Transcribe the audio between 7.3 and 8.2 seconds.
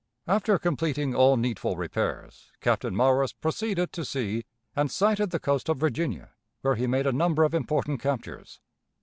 of important